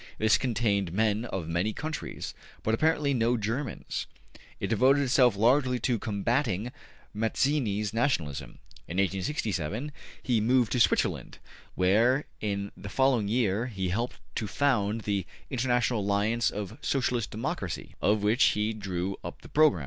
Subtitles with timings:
[0.17, 4.07] ''This contained men of many countries, but apparently no Germans.
[4.59, 6.71] It devoted itself largely to combating
[7.13, 8.57] Mazzini's nationalism.
[8.87, 9.91] In 1867
[10.23, 11.37] he moved to Switzerland,
[11.75, 17.29] where in the following year he helped to found the ``International Alliance of So cialist
[17.29, 19.79] Democracy,'' of which he drew up the program.